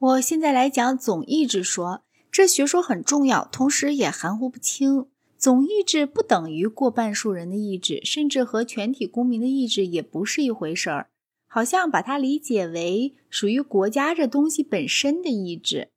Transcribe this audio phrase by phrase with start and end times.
[0.00, 5.08] 我现在来讲总意志说，这学说很重要，同时也含糊不清。
[5.36, 11.10] 总意志不等于过半数人的意志，甚至和全体公民的意志也不是一回事儿。
[11.46, 15.90] 好像把它理解为属于国家这东西本身的意志。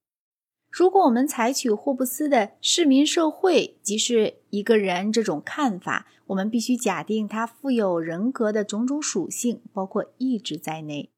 [0.70, 11.10] 如果我们采取霍布斯的市民社会即是一个人这种看法，我们必须假定他富有人格的种种属性，包括意志在内。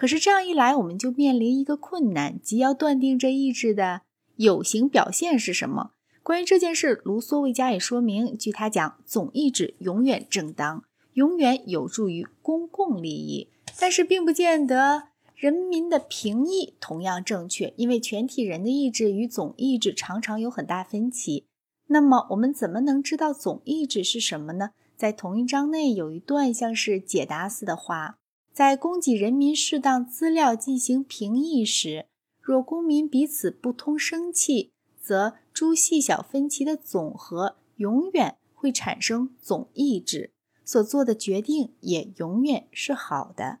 [0.00, 4.00] 可是这样一来，我们就面临一个困难，即要断定这意志的
[4.36, 5.90] 有形表现是什么。
[6.22, 8.34] 关于这件事，卢梭未加以说明。
[8.34, 21.44] 据他讲，总意志永远正当，永远有助于公共利益，但是并不见得人民的评议同样正确，因为全体人的意志与总意志常常有很大分歧。
[21.88, 24.70] 那么，我们怎么能知道总意志是什么呢？
[24.96, 28.16] 在同一章内有一段像是解答似的话。
[28.60, 32.04] 在供给人民适当资料进行评议时，
[32.42, 43.60] 若公民彼此不通生气，则诸细小分歧的总和永远会产生总意志，所做的决定也永远是好的。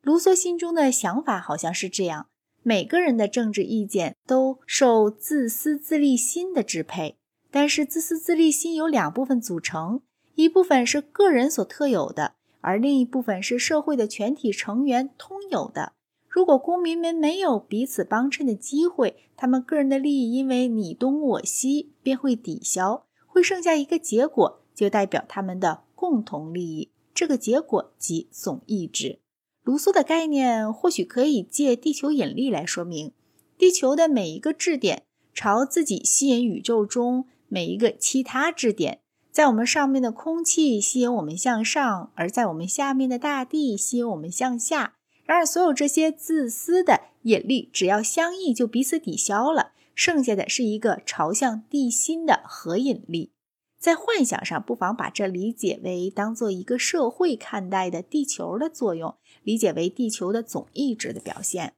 [0.00, 2.28] 卢梭心中的想法好像是这样：
[2.62, 7.18] 每个人的政治意见都受自私自利心的支配，
[7.50, 10.00] 但是自私自利心由两部分组成，
[10.36, 12.36] 一部分是个人所特有的。
[12.60, 15.92] 而另一部分是社会的全体成员通有的。
[16.28, 26.90] 如果公民们没有彼此帮衬的机会，他们个人的利益因为你东我西便会抵消，会剩下一个结果，就代表他们的共同利益。
[27.14, 29.18] 这个结果即总意志。
[29.64, 33.12] 卢梭的概念或许可以借地球引力来说明：
[33.56, 35.02] 地球的每一个质点
[35.34, 39.00] 朝自己吸引宇宙中每一个其他质点。
[39.38, 44.94] 在我们上面的空气吸引我们向上，而在我们下面的大地吸引我们向下。
[45.24, 53.30] 然而，所有这些自私的引力，只要相异，就彼此抵消了，剩下的是一个朝向地心的合引力。
[53.78, 61.74] 在幻想上，不妨把这理解为当做一个社会看待的地球的作用，理解为地球的总意志的表现。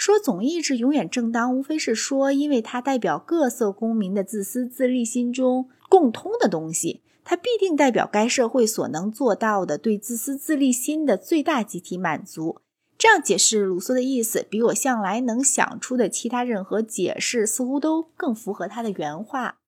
[0.00, 5.68] 说总意志永远正当，无非是说，因为它代表各色公民的自私自利心中。
[5.90, 12.62] 共通的东西，它必定代表该社会所能做到的对自私自利心的最大集体满足。
[12.96, 19.58] 这样解释卢梭的意思，比我向来能想出的其他任何解释似乎都更符合他的原话。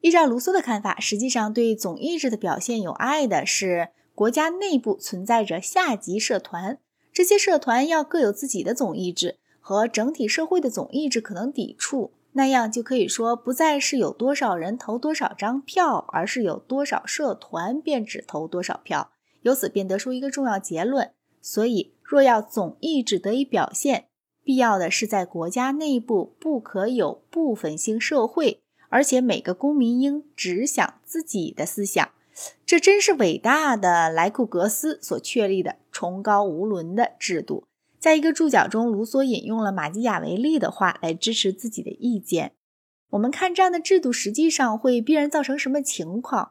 [0.00, 6.78] 依照卢梭的看法，实际上对总意志的表现有碍的是，国家内部存在着下级社团，
[7.12, 12.12] 这些社团要各有自己的总意志，和整体社会的总意志可能抵触。
[12.34, 19.10] 那样就可以说，不再是有多少人投多少张票，而是有多少社团便只投多少票。
[19.42, 24.06] 由此便得出一个重要结论：所以，若要总意志得以表现，
[24.42, 32.10] 必要的是在国家内部不可有部分性社会，而且每个公民应只想自己的思想。
[32.64, 37.64] 这真是伟大的莱库格斯所确立的崇高无伦的制度。
[38.02, 42.54] 在一个注脚中，卢梭引用了马基雅维利的话来支持自己的意见。
[43.10, 46.50] 我们看这样的制度，实际上会必然造成什么情况？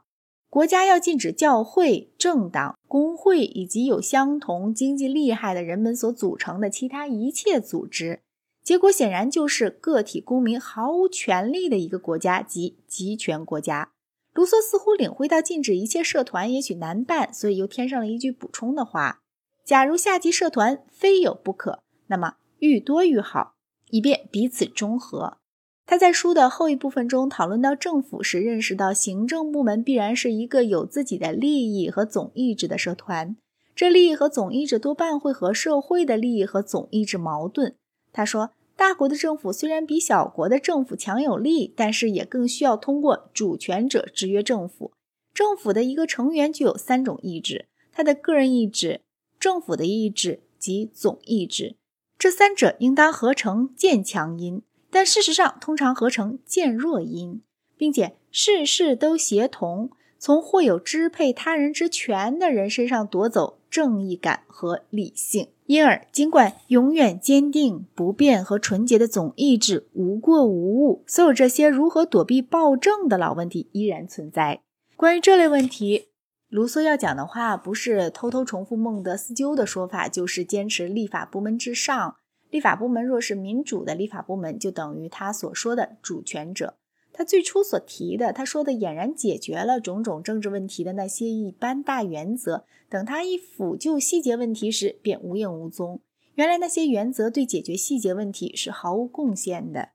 [0.50, 8.22] 国家要禁止教会、政党、工会以及有相同经济利害的人们所组成的其他一切组织。
[8.64, 13.92] 结果显然就是个体公民毫无权利的一个国家及集权国家。
[14.34, 19.21] 卢梭似乎领会到禁止一切社团也许难办，所以又添上了一句补充的话。
[19.64, 23.56] 假如下级社团非有不可，那么愈多愈好，
[23.90, 25.38] 以便彼此中和。
[25.86, 33.36] 他在书的后一部分中讨论到政府时，认识到行政部门必然是一个有自己的利益和总意志的社团，
[33.76, 37.76] 这利益和总意志多半会和社会的利益和总意志矛盾。
[38.14, 44.94] 他说，大国的政府虽然比小国的政府强有力，但是也更需要通过主权者制约政府。
[45.34, 49.02] 政府的一个成员具有三种意志：他的个人意志。
[49.42, 51.76] 政府的意志及总意志，
[52.16, 57.42] 这三者应当合成渐强音，但事实上通常合成渐弱音，
[57.76, 59.90] 并且事事都协同
[60.20, 65.48] 从或有支配他人之权的人身上夺走正义感和理性。
[65.66, 74.62] 因而，尽管永远坚定不变和纯洁的总意志无过无误，所有这些如何躲避暴政的老问题依然存在。
[74.96, 76.11] 关于这类问题。
[76.52, 82.18] 卢梭要讲的话，不是偷偷重复孟德斯鸠的说法，就是坚持立法部门之上。
[82.50, 86.76] 立法部门若是民主的立法部门，就等于他所说的主权者。
[87.14, 96.02] 他最初所提的，他说的俨然解决了种种政治问题的那些一般大原则，等他一抚就细节问题时，便无影无踪。
[96.36, 99.92] 原来那些原则对解决细节问题是毫无贡献的。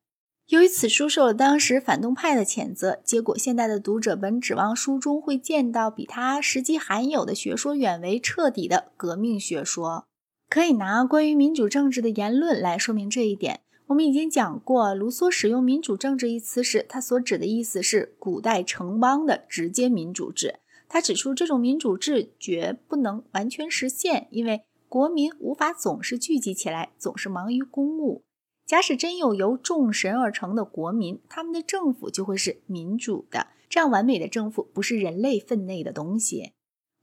[0.48, 10.06] 由于此书受了当时反动派的谴责，结果现代的读者本指望书中会见到比他实际含有的学说远为彻底的革命学说。
[10.48, 13.62] 可以拿关于民主政治的言论来说明这一点。
[13.88, 20.60] 我们已经讲过，卢梭使用“民主政治”一词时，他所指的意思是古代城邦的直接民主制。
[20.88, 28.22] 他指出，这种民主制绝不能完全实现，因为国民无法总是聚集起来，总是忙于公务。
[28.66, 33.46] 假使真有由众神而成的国民，他们的政府就会是民主的。
[33.68, 36.52] 这样完美的政府不是人类分内的东西。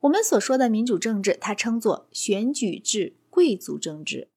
[0.01, 4.29] 我们所说的民主政治，他称作选举制贵族政治。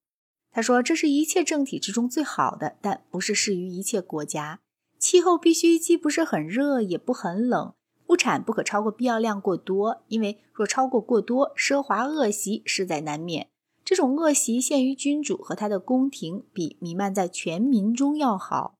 [0.52, 4.60] 他说，这是一切政体之中最好的，但不是适于一切国家。
[4.98, 7.74] 气候必须既不是很热，也不很冷。
[8.06, 13.48] 物产不可超过必要量过多，因为若超过过多，奢华恶习势在难免。
[13.86, 18.74] 这种恶习限于君主和他的宫廷，比弥漫在全民中要好。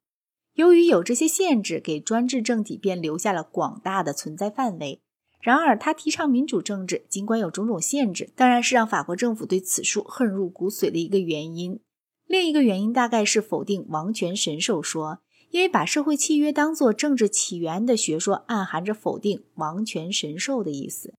[0.55, 5.01] 由于有这些限制，给专制政体便留下了广大的存在范围。
[5.41, 11.79] 然而，他提倡民主政治，尽管有种种限制，当然是让法国政府对此书恨入骨髓的一个原因。
[12.27, 15.21] 另一个原因大概是否定王权神授说，
[15.51, 21.15] 因为把社会契约当作政治起源的学说，暗含着否定王权神授的意思。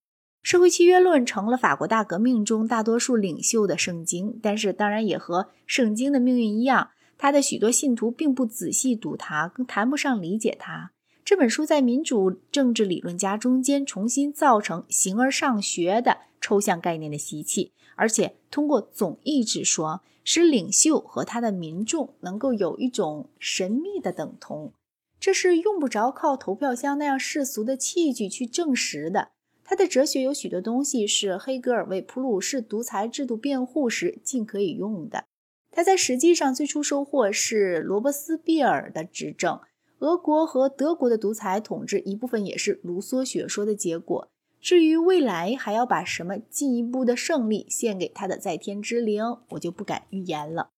[0.47, 10.93] 社会契约论成了法国大革命中大多数领袖的圣经，但是当然也和圣经的命运一样，他的许多信徒并不仔细读它，更谈不上理解它。
[11.25, 24.71] 这本书在民主政治理论家中间重新造成形而上学的抽象概念的习气，而且通过总意志说，使领袖和他的民众能够有一种神秘的等同，
[25.19, 29.31] 这是用不着靠投票箱那样世俗的器具去证实的。
[29.69, 35.25] 他的哲学有许多东西是黑格尔为普鲁士独裁制度辩护时尽可以用的。
[35.69, 39.59] 他在实际上最初收获是罗伯斯庇尔的执政，
[39.99, 44.29] 俄国和德国的独裁统治一部分也是卢梭学说的结果。
[44.61, 50.71] 至于未来还要把什么进一步的胜利献给他的在天之灵，我就不敢预言了。